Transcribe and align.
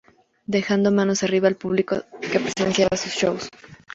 Dejando 0.47 0.89
manos 0.89 1.21
arriba 1.21 1.47
al 1.47 1.57
público 1.57 2.03
que 2.21 2.39
presenciaba 2.39 2.97
sus 2.97 3.11
shows. 3.13 3.49